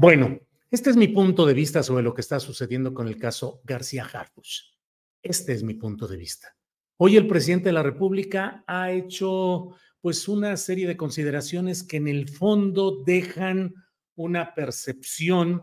Bueno, 0.00 0.38
este 0.70 0.90
es 0.90 0.96
mi 0.96 1.08
punto 1.08 1.44
de 1.44 1.54
vista 1.54 1.82
sobre 1.82 2.04
lo 2.04 2.14
que 2.14 2.20
está 2.20 2.38
sucediendo 2.38 2.94
con 2.94 3.08
el 3.08 3.18
caso 3.18 3.60
García 3.64 4.04
Harfuch. 4.04 4.76
Este 5.20 5.52
es 5.52 5.64
mi 5.64 5.74
punto 5.74 6.06
de 6.06 6.16
vista. 6.16 6.56
Hoy 6.98 7.16
el 7.16 7.26
presidente 7.26 7.70
de 7.70 7.72
la 7.72 7.82
República 7.82 8.62
ha 8.68 8.92
hecho 8.92 9.70
pues 10.00 10.28
una 10.28 10.56
serie 10.56 10.86
de 10.86 10.96
consideraciones 10.96 11.82
que 11.82 11.96
en 11.96 12.06
el 12.06 12.28
fondo 12.28 13.02
dejan 13.04 13.74
una 14.14 14.54
percepción 14.54 15.62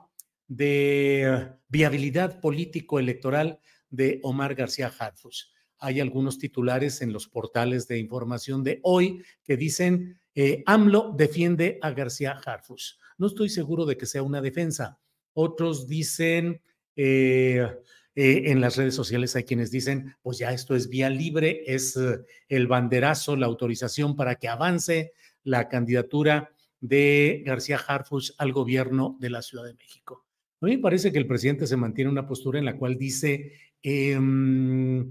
de 0.50 1.53
viabilidad 1.69 2.41
político-electoral 2.41 3.62
de 3.90 4.19
Omar 4.22 4.53
García 4.53 4.91
Harfuch. 5.00 5.45
Hay 5.78 6.01
algunos 6.01 6.40
titulares 6.40 7.01
en 7.01 7.13
los 7.13 7.29
portales 7.29 7.88
de 7.88 8.00
información 8.00 8.66
de 8.66 8.81
hoy 8.84 9.24
que 9.45 9.56
dicen 9.56 10.19
eh, 10.34 10.62
AMLO 10.66 11.13
defiende 11.18 11.79
a 11.81 11.91
García 11.91 12.38
Harfuch. 12.45 12.97
No 13.17 13.27
estoy 13.27 13.49
seguro 13.49 13.85
de 13.85 13.97
que 13.97 14.05
sea 14.05 14.23
una 14.23 14.41
defensa. 14.41 14.99
Otros 15.33 15.87
dicen, 15.87 16.61
eh, 16.95 17.67
eh, 18.15 18.43
en 18.45 18.61
las 18.61 18.77
redes 18.77 18.95
sociales 18.95 19.35
hay 19.35 19.43
quienes 19.43 19.71
dicen, 19.71 20.15
pues 20.21 20.37
ya 20.37 20.51
esto 20.51 20.75
es 20.75 20.89
vía 20.89 21.09
libre, 21.09 21.63
es 21.65 21.97
eh, 21.97 22.19
el 22.47 22.67
banderazo, 22.67 23.35
la 23.35 23.45
autorización 23.45 24.15
para 24.15 24.35
que 24.35 24.47
avance 24.47 25.13
la 25.43 25.67
candidatura 25.67 26.51
de 26.79 27.43
García 27.45 27.77
Harfuch 27.77 28.31
al 28.37 28.53
gobierno 28.53 29.17
de 29.19 29.29
la 29.29 29.41
Ciudad 29.41 29.65
de 29.65 29.73
México. 29.73 30.25
A 30.61 30.65
mí 30.65 30.77
me 30.77 30.81
parece 30.81 31.11
que 31.11 31.17
el 31.17 31.27
presidente 31.27 31.67
se 31.67 31.77
mantiene 31.77 32.09
una 32.09 32.27
postura 32.27 32.59
en 32.59 32.65
la 32.65 32.77
cual 32.77 32.97
dice, 32.97 33.53
em, 33.81 35.09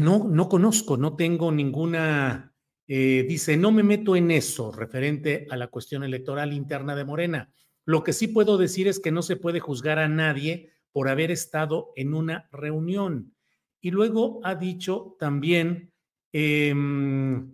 no, 0.00 0.28
no 0.28 0.48
conozco, 0.48 0.96
no 0.96 1.14
tengo 1.14 1.52
ninguna 1.52 2.53
eh, 2.86 3.24
dice, 3.26 3.56
no 3.56 3.72
me 3.72 3.82
meto 3.82 4.14
en 4.14 4.30
eso 4.30 4.70
referente 4.70 5.46
a 5.50 5.56
la 5.56 5.68
cuestión 5.68 6.04
electoral 6.04 6.52
interna 6.52 6.94
de 6.94 7.04
Morena. 7.04 7.50
Lo 7.86 8.02
que 8.02 8.12
sí 8.12 8.28
puedo 8.28 8.58
decir 8.58 8.88
es 8.88 9.00
que 9.00 9.10
no 9.10 9.22
se 9.22 9.36
puede 9.36 9.60
juzgar 9.60 9.98
a 9.98 10.08
nadie 10.08 10.72
por 10.92 11.08
haber 11.08 11.30
estado 11.30 11.92
en 11.96 12.14
una 12.14 12.48
reunión. 12.52 13.34
Y 13.80 13.90
luego 13.90 14.40
ha 14.44 14.54
dicho 14.54 15.16
también, 15.18 15.92
em, 16.32 17.52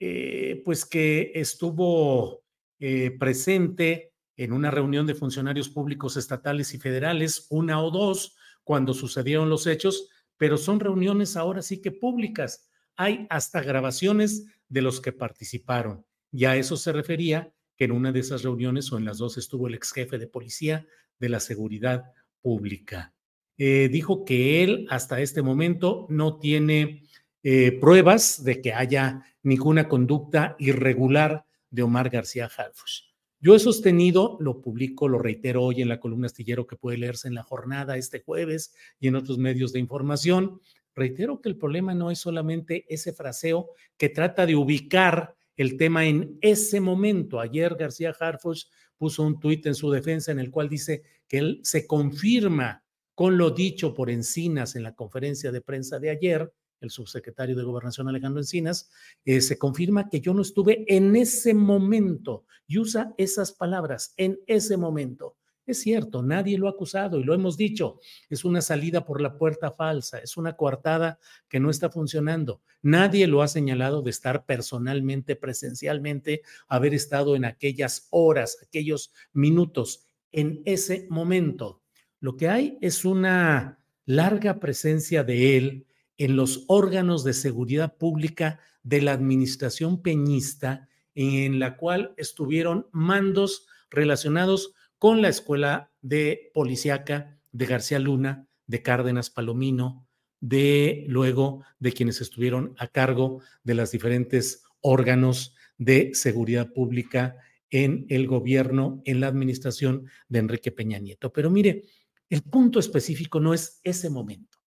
eh, 0.00 0.62
pues 0.64 0.84
que 0.84 1.32
estuvo 1.34 2.44
eh, 2.78 3.10
presente 3.18 4.12
en 4.36 4.52
una 4.52 4.70
reunión 4.70 5.06
de 5.06 5.14
funcionarios 5.14 5.68
públicos 5.68 6.16
estatales 6.16 6.72
y 6.72 6.78
federales, 6.78 7.46
una 7.50 7.82
o 7.82 7.90
dos, 7.90 8.36
cuando 8.62 8.94
sucedieron 8.94 9.50
los 9.50 9.66
hechos, 9.66 10.08
pero 10.36 10.56
son 10.56 10.78
reuniones 10.78 11.36
ahora 11.36 11.60
sí 11.60 11.82
que 11.82 11.90
públicas. 11.90 12.70
Hay 12.96 13.26
hasta 13.30 13.60
grabaciones 13.60 14.46
de 14.68 14.82
los 14.82 15.00
que 15.00 15.12
participaron. 15.12 16.04
Y 16.30 16.44
a 16.44 16.56
eso 16.56 16.76
se 16.76 16.92
refería 16.92 17.52
que 17.76 17.84
en 17.84 17.92
una 17.92 18.12
de 18.12 18.20
esas 18.20 18.42
reuniones 18.42 18.92
o 18.92 18.98
en 18.98 19.04
las 19.04 19.18
dos 19.18 19.38
estuvo 19.38 19.68
el 19.68 19.74
ex 19.74 19.92
jefe 19.92 20.18
de 20.18 20.26
policía 20.26 20.86
de 21.18 21.28
la 21.28 21.40
seguridad 21.40 22.12
pública. 22.42 23.14
Eh, 23.56 23.88
dijo 23.90 24.24
que 24.24 24.62
él 24.62 24.86
hasta 24.90 25.20
este 25.20 25.42
momento 25.42 26.06
no 26.10 26.38
tiene 26.38 27.02
eh, 27.42 27.72
pruebas 27.72 28.44
de 28.44 28.60
que 28.60 28.72
haya 28.72 29.24
ninguna 29.42 29.88
conducta 29.88 30.56
irregular 30.58 31.44
de 31.70 31.82
Omar 31.82 32.10
García 32.10 32.46
Harfuch. 32.46 33.08
Yo 33.40 33.54
he 33.54 33.60
sostenido, 33.60 34.36
lo 34.40 34.60
publico, 34.60 35.06
lo 35.06 35.18
reitero 35.18 35.62
hoy 35.62 35.80
en 35.80 35.88
la 35.88 36.00
columna 36.00 36.26
astillero 36.26 36.66
que 36.66 36.74
puede 36.74 36.98
leerse 36.98 37.28
en 37.28 37.34
la 37.34 37.44
jornada 37.44 37.96
este 37.96 38.20
jueves 38.20 38.74
y 38.98 39.06
en 39.06 39.14
otros 39.14 39.38
medios 39.38 39.72
de 39.72 39.78
información, 39.78 40.60
Reitero 40.98 41.40
que 41.40 41.48
el 41.48 41.56
problema 41.56 41.94
no 41.94 42.10
es 42.10 42.18
solamente 42.18 42.84
ese 42.88 43.12
fraseo 43.12 43.70
que 43.96 44.08
trata 44.08 44.46
de 44.46 44.56
ubicar 44.56 45.36
el 45.56 45.76
tema 45.76 46.04
en 46.04 46.36
ese 46.40 46.80
momento. 46.80 47.38
Ayer 47.38 47.76
García 47.76 48.12
Harfuch 48.18 48.64
puso 48.96 49.22
un 49.22 49.38
tuit 49.38 49.64
en 49.66 49.76
su 49.76 49.92
defensa 49.92 50.32
en 50.32 50.40
el 50.40 50.50
cual 50.50 50.68
dice 50.68 51.04
que 51.28 51.38
él 51.38 51.60
se 51.62 51.86
confirma 51.86 52.82
con 53.14 53.38
lo 53.38 53.52
dicho 53.52 53.94
por 53.94 54.10
Encinas 54.10 54.74
en 54.74 54.82
la 54.82 54.96
conferencia 54.96 55.52
de 55.52 55.60
prensa 55.60 56.00
de 56.00 56.10
ayer, 56.10 56.52
el 56.80 56.90
subsecretario 56.90 57.54
de 57.54 57.62
Gobernación 57.62 58.08
Alejandro 58.08 58.40
Encinas, 58.40 58.90
eh, 59.24 59.40
se 59.40 59.56
confirma 59.56 60.08
que 60.08 60.20
yo 60.20 60.34
no 60.34 60.42
estuve 60.42 60.84
en 60.88 61.14
ese 61.14 61.54
momento 61.54 62.44
y 62.66 62.78
usa 62.78 63.14
esas 63.18 63.52
palabras, 63.52 64.14
en 64.16 64.40
ese 64.48 64.76
momento. 64.76 65.36
Es 65.68 65.82
cierto, 65.82 66.22
nadie 66.22 66.56
lo 66.56 66.66
ha 66.66 66.70
acusado 66.70 67.20
y 67.20 67.24
lo 67.24 67.34
hemos 67.34 67.58
dicho. 67.58 68.00
Es 68.30 68.46
una 68.46 68.62
salida 68.62 69.04
por 69.04 69.20
la 69.20 69.36
puerta 69.36 69.70
falsa, 69.70 70.16
es 70.16 70.38
una 70.38 70.56
coartada 70.56 71.18
que 71.46 71.60
no 71.60 71.68
está 71.68 71.90
funcionando. 71.90 72.62
Nadie 72.80 73.26
lo 73.26 73.42
ha 73.42 73.48
señalado 73.48 74.00
de 74.00 74.08
estar 74.08 74.46
personalmente, 74.46 75.36
presencialmente, 75.36 76.40
haber 76.68 76.94
estado 76.94 77.36
en 77.36 77.44
aquellas 77.44 78.08
horas, 78.08 78.56
aquellos 78.66 79.12
minutos, 79.34 80.06
en 80.32 80.62
ese 80.64 81.06
momento. 81.10 81.82
Lo 82.18 82.38
que 82.38 82.48
hay 82.48 82.78
es 82.80 83.04
una 83.04 83.78
larga 84.06 84.60
presencia 84.60 85.22
de 85.22 85.58
él 85.58 85.86
en 86.16 86.34
los 86.34 86.64
órganos 86.68 87.24
de 87.24 87.34
seguridad 87.34 87.98
pública 87.98 88.58
de 88.84 89.02
la 89.02 89.12
administración 89.12 90.00
peñista, 90.00 90.88
en 91.14 91.58
la 91.58 91.76
cual 91.76 92.14
estuvieron 92.16 92.86
mandos 92.90 93.66
relacionados 93.90 94.72
con 94.98 95.22
la 95.22 95.28
escuela 95.28 95.92
de 96.00 96.50
policíaca 96.54 97.40
de 97.52 97.66
García 97.66 97.98
Luna, 97.98 98.48
de 98.66 98.82
Cárdenas 98.82 99.30
Palomino, 99.30 100.06
de 100.40 101.04
luego 101.08 101.64
de 101.78 101.92
quienes 101.92 102.20
estuvieron 102.20 102.74
a 102.78 102.88
cargo 102.88 103.40
de 103.64 103.74
los 103.74 103.90
diferentes 103.90 104.64
órganos 104.80 105.54
de 105.78 106.10
Seguridad 106.14 106.72
Pública 106.72 107.36
en 107.70 108.06
el 108.08 108.26
gobierno, 108.26 109.02
en 109.04 109.20
la 109.20 109.28
administración 109.28 110.08
de 110.28 110.38
Enrique 110.38 110.72
Peña 110.72 110.98
Nieto. 110.98 111.32
Pero 111.32 111.50
mire, 111.50 111.84
el 112.30 112.42
punto 112.42 112.78
específico 112.78 113.40
no 113.40 113.54
es 113.54 113.80
ese 113.84 114.10
momento. 114.10 114.58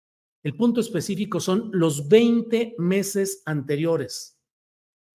El 0.43 0.55
punto 0.55 0.81
específico 0.81 1.39
son 1.39 1.69
los 1.73 2.07
20 2.09 2.75
meses 2.79 3.43
anteriores 3.45 4.39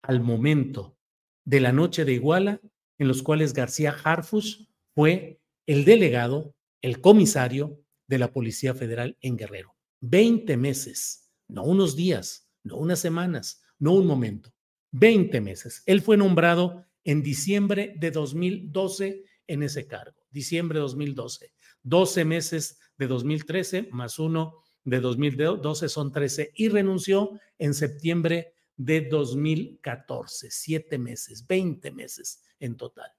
al 0.03 0.21
momento 0.21 0.97
de 1.45 1.61
la 1.61 1.73
noche 1.73 2.05
de 2.05 2.13
Iguala, 2.13 2.61
en 2.99 3.09
los 3.09 3.23
cuales 3.23 3.53
García 3.53 3.97
Harfus 4.05 4.69
fue 4.97 5.43
el 5.67 5.85
delegado, 5.85 6.55
el 6.81 7.03
comisario 7.03 7.83
de 8.09 8.17
la 8.17 8.33
Policía 8.33 8.73
Federal 8.73 9.19
en 9.21 9.37
Guerrero. 9.37 9.77
20 10.01 10.57
meses, 10.57 11.31
no 11.49 11.65
unos 11.65 11.97
días, 11.97 12.49
no 12.65 12.77
unas 12.79 13.01
semanas, 13.01 13.63
no 13.79 13.93
un 13.93 14.07
momento. 14.07 14.55
20 14.93 15.39
meses. 15.43 15.83
Él 15.85 16.01
fue 16.01 16.17
nombrado 16.17 16.87
en 17.05 17.23
diciembre 17.23 17.93
de 17.99 18.11
2012 18.11 19.25
en 19.47 19.63
ese 19.63 19.87
cargo. 19.87 20.17
Diciembre 20.31 20.79
de 20.79 20.85
2012. 20.85 21.53
12 21.83 22.25
meses 22.25 22.79
de 22.97 23.07
2013 23.07 23.89
más 23.93 24.19
uno 24.19 24.63
de 24.83 25.01
2012 25.01 25.91
son 25.91 26.11
13 26.11 26.53
y 26.55 26.71
renunció 26.71 27.39
en 27.59 27.75
septiembre 27.75 28.55
de 28.79 29.03
2014. 29.03 30.51
Siete 30.51 30.97
meses, 30.97 31.47
20 31.47 31.91
meses 31.91 32.41
en 32.61 32.79
total. 32.79 33.16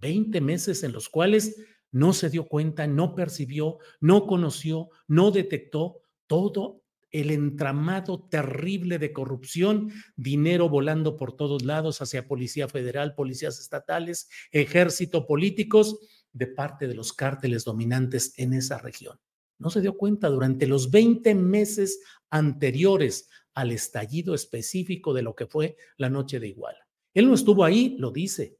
20 0.00 0.40
meses 0.40 0.82
en 0.82 0.92
los 0.92 1.08
cuales 1.08 1.56
no 1.90 2.12
se 2.12 2.30
dio 2.30 2.46
cuenta, 2.46 2.86
no 2.86 3.14
percibió, 3.14 3.78
no 4.00 4.26
conoció, 4.26 4.90
no 5.06 5.30
detectó 5.30 6.02
todo 6.26 6.82
el 7.10 7.30
entramado 7.30 8.28
terrible 8.28 8.98
de 8.98 9.12
corrupción, 9.12 9.90
dinero 10.16 10.68
volando 10.68 11.16
por 11.16 11.34
todos 11.36 11.64
lados 11.64 12.02
hacia 12.02 12.28
Policía 12.28 12.68
Federal, 12.68 13.14
policías 13.14 13.58
estatales, 13.58 14.28
ejército, 14.52 15.26
políticos, 15.26 15.98
de 16.32 16.46
parte 16.46 16.86
de 16.86 16.94
los 16.94 17.14
cárteles 17.14 17.64
dominantes 17.64 18.34
en 18.36 18.52
esa 18.52 18.78
región. 18.78 19.18
No 19.58 19.70
se 19.70 19.80
dio 19.80 19.96
cuenta 19.96 20.28
durante 20.28 20.66
los 20.66 20.90
20 20.90 21.34
meses 21.34 22.00
anteriores 22.30 23.28
al 23.54 23.72
estallido 23.72 24.34
específico 24.34 25.14
de 25.14 25.22
lo 25.22 25.34
que 25.34 25.46
fue 25.46 25.76
la 25.96 26.10
noche 26.10 26.38
de 26.38 26.48
Iguala. 26.48 26.86
Él 27.14 27.26
no 27.26 27.34
estuvo 27.34 27.64
ahí, 27.64 27.96
lo 27.98 28.12
dice. 28.12 28.57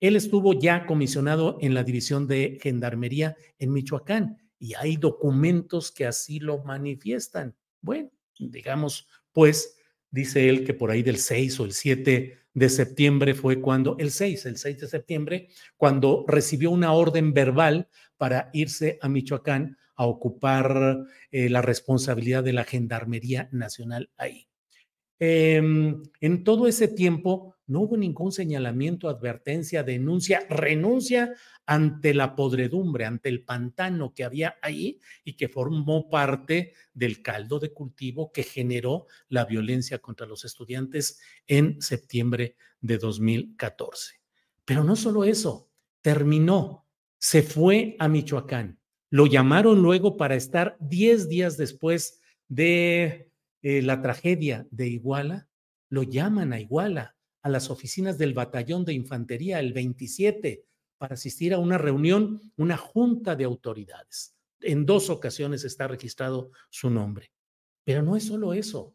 Él 0.00 0.16
estuvo 0.16 0.58
ya 0.58 0.86
comisionado 0.86 1.58
en 1.60 1.74
la 1.74 1.82
división 1.82 2.26
de 2.26 2.58
Gendarmería 2.62 3.36
en 3.58 3.72
Michoacán 3.72 4.38
y 4.58 4.74
hay 4.74 4.96
documentos 4.96 5.90
que 5.90 6.06
así 6.06 6.38
lo 6.38 6.62
manifiestan. 6.64 7.56
Bueno, 7.80 8.10
digamos, 8.38 9.08
pues, 9.32 9.76
dice 10.10 10.48
él 10.48 10.64
que 10.64 10.74
por 10.74 10.90
ahí 10.90 11.02
del 11.02 11.18
6 11.18 11.60
o 11.60 11.64
el 11.64 11.72
7 11.72 12.38
de 12.54 12.68
septiembre 12.68 13.34
fue 13.34 13.60
cuando, 13.60 13.96
el 13.98 14.10
6, 14.10 14.46
el 14.46 14.56
6 14.56 14.80
de 14.80 14.86
septiembre, 14.88 15.48
cuando 15.76 16.24
recibió 16.26 16.70
una 16.70 16.92
orden 16.92 17.32
verbal 17.32 17.88
para 18.16 18.50
irse 18.52 18.98
a 19.00 19.08
Michoacán 19.08 19.76
a 19.94 20.06
ocupar 20.06 21.04
eh, 21.30 21.48
la 21.48 21.62
responsabilidad 21.62 22.44
de 22.44 22.52
la 22.52 22.64
Gendarmería 22.64 23.48
Nacional 23.52 24.10
ahí. 24.16 24.48
Em, 25.18 26.02
en 26.20 26.44
todo 26.44 26.68
ese 26.68 26.86
tiempo 26.86 27.56
no 27.68 27.80
hubo 27.80 27.96
ningún 27.96 28.32
señalamiento, 28.32 29.08
advertencia, 29.08 29.82
denuncia, 29.82 30.44
renuncia 30.48 31.34
ante 31.66 32.14
la 32.14 32.34
podredumbre, 32.34 33.04
ante 33.04 33.28
el 33.28 33.44
pantano 33.44 34.14
que 34.14 34.24
había 34.24 34.56
ahí 34.62 34.98
y 35.22 35.34
que 35.34 35.48
formó 35.48 36.08
parte 36.08 36.72
del 36.94 37.20
caldo 37.22 37.58
de 37.58 37.72
cultivo 37.74 38.32
que 38.32 38.42
generó 38.42 39.06
la 39.28 39.44
violencia 39.44 39.98
contra 39.98 40.26
los 40.26 40.46
estudiantes 40.46 41.20
en 41.46 41.80
septiembre 41.82 42.56
de 42.80 42.96
2014. 42.96 44.14
Pero 44.64 44.82
no 44.82 44.96
solo 44.96 45.24
eso, 45.24 45.70
terminó, 46.00 46.86
se 47.18 47.42
fue 47.42 47.96
a 47.98 48.08
Michoacán. 48.08 48.78
Lo 49.10 49.26
llamaron 49.26 49.82
luego 49.82 50.16
para 50.16 50.36
estar 50.36 50.78
10 50.80 51.28
días 51.28 51.58
después 51.58 52.22
de 52.48 53.30
eh, 53.60 53.82
la 53.82 54.00
tragedia 54.00 54.66
de 54.70 54.88
Iguala, 54.88 55.48
lo 55.90 56.02
llaman 56.02 56.54
a 56.54 56.60
Iguala, 56.60 57.17
las 57.48 57.70
oficinas 57.70 58.18
del 58.18 58.34
batallón 58.34 58.84
de 58.84 58.94
infantería 58.94 59.60
el 59.60 59.72
27 59.72 60.64
para 60.98 61.14
asistir 61.14 61.54
a 61.54 61.58
una 61.58 61.78
reunión, 61.78 62.40
una 62.56 62.76
junta 62.76 63.36
de 63.36 63.44
autoridades. 63.44 64.36
En 64.60 64.84
dos 64.84 65.10
ocasiones 65.10 65.64
está 65.64 65.86
registrado 65.86 66.50
su 66.70 66.90
nombre. 66.90 67.32
Pero 67.84 68.02
no 68.02 68.16
es 68.16 68.24
solo 68.24 68.52
eso. 68.52 68.94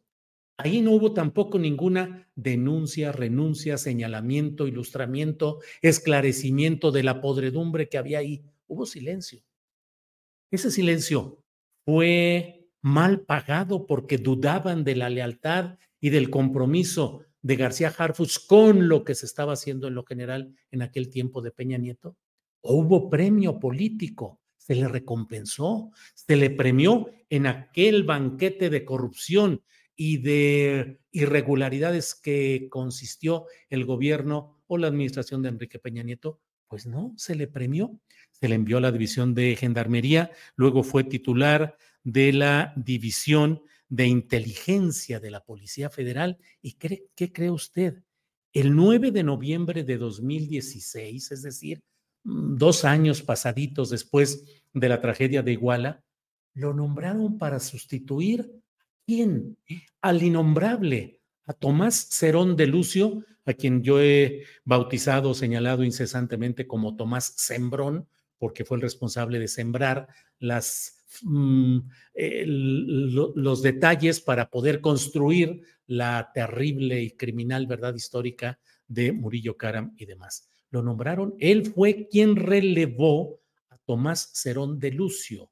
Ahí 0.58 0.82
no 0.82 0.92
hubo 0.92 1.14
tampoco 1.14 1.58
ninguna 1.58 2.30
denuncia, 2.36 3.12
renuncia, 3.12 3.78
señalamiento, 3.78 4.68
ilustramiento, 4.68 5.60
esclarecimiento 5.82 6.92
de 6.92 7.04
la 7.04 7.22
podredumbre 7.22 7.90
que 7.90 7.98
había 7.98 8.20
ahí. 8.20 8.44
Hubo 8.68 8.86
silencio. 8.86 9.44
Ese 10.52 10.70
silencio 10.70 11.44
fue 11.86 12.70
mal 12.82 13.22
pagado 13.22 13.88
porque 13.88 14.18
dudaban 14.18 14.84
de 14.84 14.96
la 14.96 15.10
lealtad 15.10 15.80
y 16.00 16.10
del 16.12 16.30
compromiso 16.30 17.22
de 17.44 17.56
García 17.58 17.94
Harfus 17.96 18.40
con 18.40 18.88
lo 18.88 19.04
que 19.04 19.14
se 19.14 19.28
estaba 19.28 19.54
haciendo 19.54 19.88
en 19.88 19.96
lo 19.96 20.04
general 20.04 20.56
en 20.72 20.82
aquel 20.82 21.10
tiempo 21.10 21.42
de 21.42 21.52
Peña 21.52 21.78
Nieto? 21.78 22.18
¿O 22.62 22.76
hubo 22.76 23.10
premio 23.10 23.60
político? 23.60 24.40
¿Se 24.58 24.74
le 24.74 24.88
recompensó? 24.88 25.92
¿Se 26.16 26.38
le 26.38 26.50
premió 26.50 27.12
en 27.30 27.46
aquel 27.46 28.04
banquete 28.04 28.70
de 28.70 28.86
corrupción 28.86 29.62
y 29.96 30.18
de 30.18 31.02
irregularidades 31.12 32.16
que 32.16 32.68
consistió 32.72 33.46
el 33.70 33.86
gobierno 33.86 34.64
o 34.68 34.78
la 34.78 34.88
administración 34.88 35.42
de 35.44 35.50
Enrique 35.50 35.80
Peña 35.80 36.02
Nieto? 36.02 36.40
Pues 36.70 36.88
no, 36.88 37.14
se 37.18 37.36
le 37.36 37.48
premió. 37.48 38.00
Se 38.32 38.48
le 38.48 38.56
envió 38.56 38.78
a 38.78 38.82
la 38.82 38.92
división 38.94 39.36
de 39.36 39.56
gendarmería, 39.58 40.32
luego 40.56 40.82
fue 40.84 41.04
titular 41.04 41.78
de 42.04 42.34
la 42.34 42.74
División 42.76 43.62
de 43.90 44.08
Inteligencia 44.08 45.20
de 45.20 45.32
la 45.32 45.44
Policía 45.44 45.90
Federal. 45.90 46.38
¿Y 46.62 46.74
qué 46.74 47.32
cree 47.34 47.52
usted? 47.52 48.04
El 48.54 48.76
9 48.76 49.12
de 49.12 49.24
noviembre 49.24 49.84
de 49.84 49.98
2016, 49.98 51.32
es 51.32 51.42
decir, 51.42 51.82
mm, 52.24 52.56
dos 52.58 52.86
años 52.86 53.24
pasaditos 53.24 53.90
después 53.90 54.46
de 54.74 54.90
la 54.90 55.02
tragedia 55.02 55.42
de 55.42 55.54
Iguala, 55.54 56.04
lo 56.54 56.74
nombraron 56.74 57.40
para 57.40 57.60
sustituir 57.60 58.42
a 58.42 58.94
quién? 59.08 59.58
Al 60.02 60.22
innombrable, 60.22 61.20
a 61.46 61.54
Tomás 61.54 62.10
Cerón 62.12 62.56
de 62.56 62.68
Lucio, 62.68 63.26
a 63.46 63.54
quien 63.54 63.82
yo 63.84 64.00
he 64.00 64.44
bautizado, 64.64 65.34
señalado 65.34 65.84
incesantemente 65.84 66.68
como 66.68 66.96
Tomás 66.96 67.34
Sembrón, 67.38 68.08
porque 68.38 68.66
fue 68.66 68.78
el 68.78 68.82
responsable 68.82 69.40
de 69.40 69.48
sembrar 69.48 70.08
las 70.38 71.03
Mm, 71.22 71.80
los 72.46 73.62
detalles 73.62 74.22
para 74.22 74.50
poder 74.50 74.82
construir 74.82 75.62
la 75.86 76.32
terrible 76.34 77.02
y 77.02 77.12
criminal 77.12 77.68
verdad 77.68 77.96
histórica 77.96 78.60
de 78.88 79.12
Murillo 79.12 79.58
Karam 79.58 79.94
y 79.98 80.06
demás. 80.06 80.50
Lo 80.70 80.82
nombraron, 80.82 81.36
él 81.40 81.68
fue 81.68 82.08
quien 82.10 82.36
relevó 82.36 83.42
a 83.70 83.78
Tomás 83.78 84.32
Cerón 84.34 84.80
de 84.80 84.92
Lucio 84.92 85.52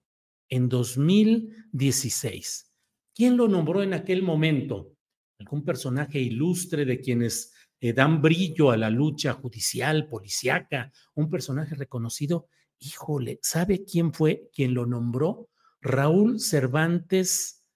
en 0.50 0.68
2016. 0.68 2.72
¿Quién 3.14 3.38
lo 3.38 3.48
nombró 3.48 3.84
en 3.84 3.94
aquel 3.94 4.24
momento? 4.24 4.96
Algún 5.40 5.64
personaje 5.64 6.20
ilustre 6.20 6.86
de 6.86 7.00
quienes 7.00 7.54
eh, 7.82 7.94
dan 7.94 8.22
brillo 8.22 8.70
a 8.70 8.78
la 8.78 8.92
lucha 8.92 9.34
judicial, 9.34 10.08
policiaca, 10.08 10.92
un 11.16 11.30
personaje 11.30 11.74
reconocido. 11.74 12.48
Híjole, 12.80 13.40
¿sabe 13.42 13.84
quién 13.84 14.14
fue 14.14 14.50
quien 14.54 14.76
lo 14.76 14.86
nombró? 14.86 15.50
Raúl 15.82 16.40
Cervantes 16.40 17.68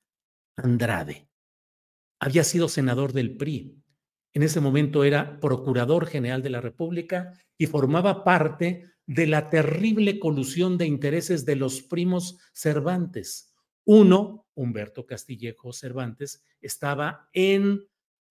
Andrade. 0.56 1.28
Había 2.20 2.44
sido 2.44 2.70
senador 2.70 3.14
del 3.14 3.36
PRI. 3.36 3.82
En 4.34 4.44
ese 4.44 4.62
momento 4.62 5.04
era 5.04 5.40
procurador 5.40 6.06
general 6.06 6.44
de 6.44 6.52
la 6.52 6.62
República 6.62 7.34
y 7.58 7.66
formaba 7.66 8.24
parte 8.24 8.84
de 9.08 9.26
la 9.26 9.50
terrible 9.50 10.20
colusión 10.20 10.78
de 10.78 10.86
intereses 10.86 11.46
de 11.46 11.56
los 11.56 11.82
primos 11.82 12.38
Cervantes. 12.54 13.56
Uno, 13.86 14.48
Humberto 14.54 15.06
Castillejo 15.06 15.74
Cervantes, 15.74 16.44
estaba 16.62 17.30
en 17.34 17.82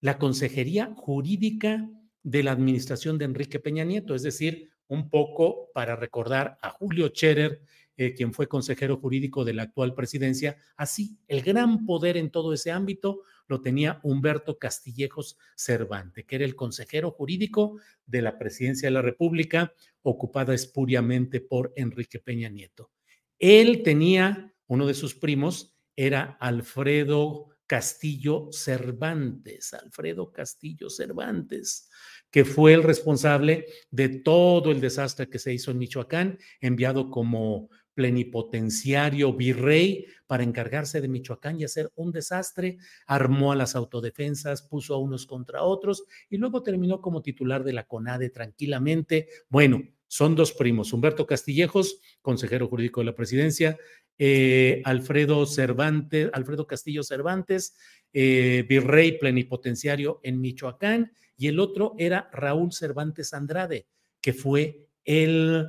la 0.05 0.19
Consejería 0.19 0.93
Jurídica 0.95 1.89
de 2.23 2.43
la 2.43 2.53
Administración 2.53 3.17
de 3.17 3.25
Enrique 3.25 3.59
Peña 3.59 3.85
Nieto, 3.85 4.15
es 4.15 4.23
decir, 4.23 4.69
un 4.87 5.09
poco 5.09 5.71
para 5.73 5.97
recordar 5.97 6.59
a 6.61 6.69
Julio 6.69 7.09
Scherer 7.09 7.63
eh, 7.97 8.13
quien 8.13 8.35
fue 8.35 8.47
consejero 8.47 8.99
jurídico 8.99 9.47
de 9.47 9.55
la 9.55 9.63
actual 9.63 9.95
presidencia. 9.95 10.59
Así, 10.77 11.17
el 11.27 11.41
gran 11.41 11.87
poder 11.87 12.19
en 12.19 12.31
todo 12.31 12.53
ese 12.53 12.71
ámbito 12.71 13.23
lo 13.47 13.63
tenía 13.63 14.01
Humberto 14.03 14.59
Castillejos 14.59 15.39
Cervantes, 15.57 16.27
que 16.27 16.37
era 16.37 16.45
el 16.45 16.55
consejero 16.55 17.11
jurídico 17.11 17.79
de 18.05 18.21
la 18.21 18.37
presidencia 18.37 18.89
de 18.89 18.93
la 18.93 19.01
República, 19.01 19.73
ocupada 20.03 20.53
espuriamente 20.53 21.41
por 21.41 21.73
Enrique 21.77 22.19
Peña 22.19 22.51
Nieto. 22.51 22.91
Él 23.39 23.83
tenía, 23.83 24.53
uno 24.67 24.87
de 24.87 24.93
sus 24.93 25.15
primos 25.15 25.79
era 25.97 26.37
Alfredo 26.41 27.54
Castillo 27.75 28.51
Cervantes, 28.53 29.75
Alfredo 29.75 30.31
Castillo 30.31 30.89
Cervantes, 30.89 31.91
que 32.31 32.45
fue 32.45 32.73
el 32.73 32.85
responsable 32.85 33.67
de 33.91 34.11
todo 34.21 34.71
el 34.71 34.81
desastre 34.81 35.29
que 35.29 35.41
se 35.41 35.53
hizo 35.53 35.73
en 35.73 35.79
Michoacán, 35.79 36.39
enviado 36.61 37.11
como 37.11 37.69
plenipotenciario 37.95 39.33
virrey 39.33 40.07
para 40.29 40.45
encargarse 40.45 41.01
de 41.01 41.09
Michoacán 41.09 41.59
y 41.59 41.65
hacer 41.65 41.91
un 41.97 42.13
desastre, 42.13 42.79
armó 43.09 43.51
a 43.51 43.57
las 43.57 43.75
autodefensas, 43.75 44.63
puso 44.63 44.95
a 44.95 44.99
unos 44.99 45.27
contra 45.27 45.65
otros 45.65 46.05
y 46.31 46.37
luego 46.37 46.63
terminó 46.63 47.01
como 47.01 47.23
titular 47.23 47.65
de 47.65 47.73
la 47.73 47.89
CONADE 47.89 48.31
tranquilamente. 48.31 49.27
Bueno, 49.49 49.83
son 50.15 50.37
dos 50.37 50.53
primos, 50.53 50.93
Humberto 50.93 51.27
Castillejos, 51.27 51.99
consejero 52.23 52.69
jurídico 52.69 53.01
de 53.01 53.07
la 53.07 53.17
presidencia, 53.17 53.77
eh, 54.17 54.81
Alfredo 54.85 55.45
Cervantes, 55.45 56.31
Alfredo 56.33 56.69
Castillo 56.69 57.03
Cervantes, 57.03 57.77
eh, 58.13 58.65
virrey 58.69 59.19
plenipotenciario 59.19 60.21
en 60.23 60.41
Michoacán, 60.41 61.11
y 61.37 61.49
el 61.49 61.59
otro 61.59 61.97
era 61.99 62.31
Raúl 62.33 62.73
Cervantes 62.73 63.35
Andrade, 63.35 63.89
que 64.21 64.33
fue 64.33 64.87
el 65.05 65.67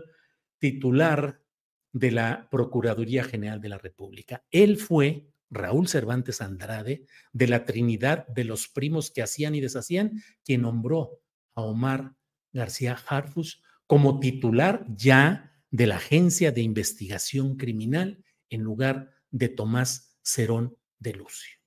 titular 0.60 1.42
de 1.92 2.12
la 2.12 2.48
Procuraduría 2.52 3.24
General 3.24 3.60
de 3.60 3.70
la 3.70 3.80
República. 3.80 4.46
Él 4.52 4.78
fue, 4.78 5.26
Raúl 5.50 5.88
Cervantes 5.88 6.40
Andrade, 6.40 7.08
de 7.34 7.48
la 7.48 7.66
Trinidad 7.66 8.28
de 8.28 8.44
los 8.44 8.68
primos 8.68 9.10
que 9.10 9.24
hacían 9.24 9.56
y 9.56 9.62
deshacían, 9.62 10.22
quien 10.44 10.62
nombró 10.62 11.20
a 11.56 11.64
Omar 11.64 12.14
García 12.54 12.96
Harfus 13.08 13.65
como 13.88 14.20
titular 14.20 14.86
ya 14.96 15.54
de 15.72 15.88
la 15.88 15.98
Agencia 15.98 16.52
de 16.52 16.62
Investigación 16.62 17.58
Criminal 17.58 18.24
en 18.50 18.62
lugar 18.62 19.12
de 19.32 19.50
Tomás 19.50 20.18
Cerón 20.22 20.78
de 21.00 21.14
Lucio. 21.14 21.60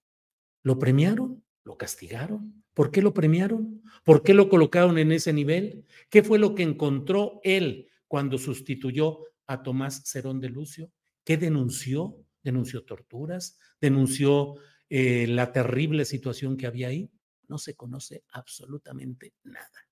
¿Lo 0.63 0.79
premiaron? 0.79 1.45
¿Lo 1.65 1.77
castigaron? 1.77 2.65
¿Por 2.75 2.91
qué 2.91 3.03
lo 3.03 3.13
premiaron? 3.13 3.83
¿Por 4.05 4.23
qué 4.23 4.35
lo 4.35 4.49
colocaron 4.49 4.99
en 4.99 5.13
ese 5.13 5.33
nivel? 5.33 5.85
¿Qué 6.09 6.23
fue 6.23 6.39
lo 6.39 6.55
que 6.55 6.63
encontró 6.63 7.41
él 7.43 7.89
cuando 8.07 8.39
sustituyó 8.39 9.25
a 9.47 9.63
Tomás 9.63 10.03
Cerón 10.07 10.41
de 10.41 10.49
Lucio? 10.49 10.91
¿Qué 11.25 11.37
denunció? 11.37 12.25
¿Denunció 12.43 12.85
torturas? 12.85 13.59
¿Denunció 13.81 14.55
eh, 14.89 15.27
la 15.27 15.53
terrible 15.53 16.05
situación 16.05 16.57
que 16.57 16.67
había 16.67 16.89
ahí? 16.89 17.11
No 17.49 17.59
se 17.59 17.75
conoce 17.75 18.25
absolutamente 18.31 19.35
nada. 19.45 19.88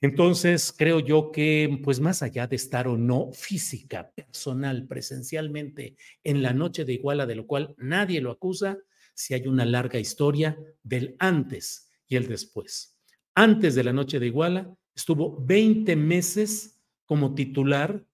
Entonces, 0.00 0.72
creo 0.76 1.00
yo 1.00 1.32
que, 1.32 1.80
pues 1.82 1.98
más 1.98 2.22
allá 2.22 2.46
de 2.46 2.56
estar 2.56 2.86
o 2.86 2.96
no 2.96 3.32
física, 3.32 4.12
personal, 4.12 4.86
presencialmente 4.86 5.96
en 6.22 6.42
la 6.42 6.52
noche 6.52 6.84
de 6.84 6.92
Iguala, 6.92 7.26
de 7.26 7.34
lo 7.34 7.46
cual 7.46 7.74
nadie 7.78 8.20
lo 8.20 8.30
acusa, 8.30 8.78
si 9.14 9.34
hay 9.34 9.48
una 9.48 9.64
larga 9.64 9.98
historia 9.98 10.56
del 10.84 11.16
antes 11.18 11.90
y 12.06 12.14
el 12.14 12.28
después. 12.28 12.96
Antes 13.34 13.74
de 13.74 13.82
la 13.82 13.92
noche 13.92 14.20
de 14.20 14.28
Iguala, 14.28 14.72
estuvo 14.94 15.44
20 15.44 15.96
meses 15.96 16.80
como 17.04 17.34
titular 17.34 18.04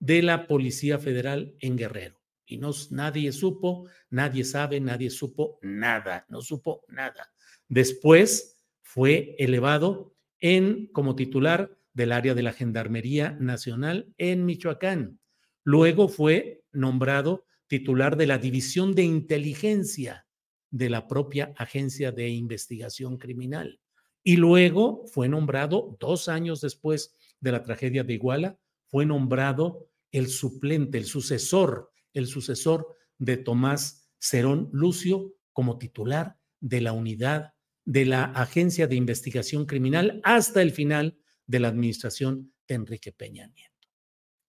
de 0.00 0.22
la 0.22 0.48
Policía 0.48 0.98
Federal 0.98 1.54
en 1.60 1.76
Guerrero. 1.76 2.20
Y 2.46 2.58
no, 2.58 2.72
nadie 2.90 3.30
supo, 3.30 3.88
nadie 4.10 4.42
sabe, 4.42 4.80
nadie 4.80 5.10
supo 5.10 5.58
nada, 5.62 6.26
no 6.28 6.40
supo 6.40 6.82
nada. 6.88 7.32
Después 7.68 8.64
fue 8.82 9.36
elevado 9.38 10.16
en, 10.40 10.86
como 10.88 11.16
titular 11.16 11.76
del 11.92 12.12
área 12.12 12.34
de 12.34 12.42
la 12.42 12.52
Gendarmería 12.52 13.36
Nacional 13.40 14.12
en 14.18 14.44
Michoacán. 14.44 15.18
Luego 15.64 16.08
fue 16.08 16.62
nombrado 16.72 17.44
titular 17.66 18.16
de 18.16 18.26
la 18.26 18.38
División 18.38 18.94
de 18.94 19.02
Inteligencia 19.02 20.26
de 20.70 20.90
la 20.90 21.06
propia 21.06 21.52
Agencia 21.56 22.12
de 22.12 22.28
Investigación 22.28 23.18
Criminal. 23.18 23.80
Y 24.22 24.36
luego 24.36 25.04
fue 25.06 25.28
nombrado, 25.28 25.96
dos 26.00 26.28
años 26.28 26.60
después 26.60 27.14
de 27.40 27.52
la 27.52 27.62
tragedia 27.62 28.04
de 28.04 28.14
Iguala, 28.14 28.58
fue 28.86 29.06
nombrado 29.06 29.88
el 30.10 30.28
suplente, 30.28 30.98
el 30.98 31.04
sucesor, 31.04 31.90
el 32.12 32.26
sucesor 32.26 32.96
de 33.18 33.36
Tomás 33.36 34.10
Cerón 34.18 34.68
Lucio 34.72 35.34
como 35.52 35.78
titular 35.78 36.38
de 36.60 36.80
la 36.80 36.92
unidad 36.92 37.52
de 37.88 38.04
la 38.04 38.24
Agencia 38.24 38.86
de 38.86 38.96
Investigación 38.96 39.64
Criminal 39.64 40.20
hasta 40.22 40.60
el 40.60 40.72
final 40.72 41.16
de 41.46 41.58
la 41.58 41.68
administración 41.68 42.52
de 42.66 42.74
Enrique 42.74 43.12
Peña 43.12 43.46
Nieto. 43.46 43.88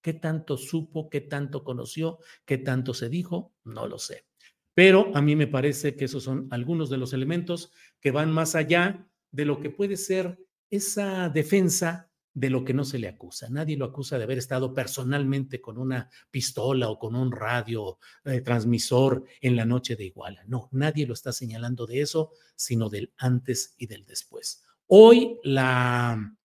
¿Qué 0.02 0.12
tanto 0.12 0.58
supo, 0.58 1.10
qué 1.10 1.22
tanto 1.22 1.64
conoció, 1.64 2.20
qué 2.44 2.58
tanto 2.58 2.94
se 2.94 3.08
dijo? 3.08 3.54
No 3.64 3.88
lo 3.88 3.98
sé. 3.98 4.26
Pero 4.74 5.16
a 5.16 5.22
mí 5.22 5.38
me 5.38 5.48
parece 5.48 5.96
que 5.96 6.04
esos 6.04 6.24
son 6.24 6.50
algunos 6.52 6.90
de 6.90 6.98
los 6.98 7.14
elementos 7.14 7.72
que 8.02 8.12
van 8.12 8.30
más 8.30 8.56
allá 8.56 9.08
de 9.32 9.46
lo 9.46 9.62
que 9.62 9.70
puede 9.70 9.96
ser 9.96 10.38
esa 10.70 11.30
defensa 11.30 12.09
de 12.34 12.50
lo 12.50 12.64
que 12.64 12.74
no 12.74 12.86
se 12.86 13.00
le 13.00 13.08
acusa. 13.08 13.50
Nadie 13.50 13.78
lo 13.78 13.86
acusa 13.86 14.18
de 14.18 14.24
haber 14.24 14.38
estado 14.38 14.74
personalmente 14.74 15.60
con 15.60 15.78
una 15.78 16.10
pistola 16.32 16.90
o 16.90 17.00
con 17.00 17.16
un 17.16 17.32
radio 17.32 17.98
eh, 18.26 18.42
transmisor 18.42 19.24
en 19.42 19.56
la 19.56 19.66
noche 19.66 19.96
de 19.96 20.06
Iguala. 20.06 20.44
No, 20.48 20.70
nadie 20.72 21.08
lo 21.08 21.14
está 21.14 21.32
señalando 21.32 21.86
de 21.86 22.02
eso, 22.02 22.32
sino 22.56 22.90
del 22.90 23.14
antes 23.18 23.76
y 23.78 23.88
del 23.88 24.06
después. 24.06 24.64
Hoy 24.88 25.40
la, 25.44 26.36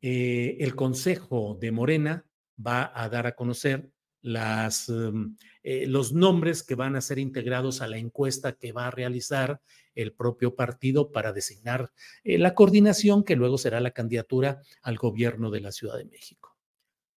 eh, 0.00 0.56
el 0.60 0.74
Consejo 0.74 1.56
de 1.60 1.72
Morena 1.72 2.26
va 2.64 2.92
a 2.94 3.08
dar 3.08 3.26
a 3.26 3.34
conocer 3.34 3.90
em, 4.22 5.36
eh, 5.62 5.86
los 5.86 6.12
nombres 6.12 6.62
que 6.62 6.74
van 6.74 6.96
a 6.96 7.00
ser 7.00 7.18
integrados 7.18 7.80
a 7.80 7.88
la 7.88 7.98
encuesta 7.98 8.52
que 8.52 8.72
va 8.72 8.86
a 8.86 8.90
realizar 8.90 9.60
el 9.94 10.12
propio 10.12 10.54
partido 10.54 11.10
para 11.10 11.32
designar 11.32 11.90
eh, 12.22 12.38
la 12.38 12.54
coordinación 12.54 13.24
que 13.24 13.36
luego 13.36 13.58
será 13.58 13.80
la 13.80 13.90
candidatura 13.90 14.60
al 14.82 14.96
gobierno 14.96 15.50
de 15.50 15.60
la 15.60 15.72
Ciudad 15.72 15.96
de 15.96 16.04
México. 16.04 16.56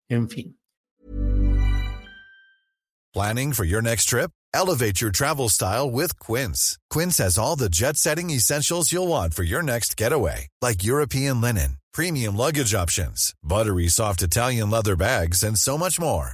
En 0.10 0.30
fin. 0.30 0.58
Planning 3.14 3.54
for 3.54 3.66
your 3.66 3.82
next 3.82 4.06
trip? 4.06 4.32
Elevate 4.54 5.02
your 5.02 5.12
travel 5.12 5.50
style 5.50 5.90
with 5.90 6.20
Quince. 6.20 6.78
Quince 6.90 7.18
has 7.18 7.38
all 7.38 7.56
the 7.56 7.70
jet-setting 7.70 8.30
essentials 8.30 8.92
you'll 8.92 9.08
want 9.08 9.34
for 9.34 9.44
your 9.44 9.64
next 9.64 9.98
getaway, 9.98 10.48
like 10.62 10.84
European 10.84 11.42
linen, 11.42 11.78
premium 11.94 12.36
luggage 12.38 12.74
options, 12.76 13.34
buttery 13.44 13.88
soft 13.88 14.22
Italian 14.22 14.70
leather 14.70 14.96
bags, 14.96 15.44
and 15.44 15.58
so 15.58 15.78
much 15.78 16.00
more. 16.00 16.34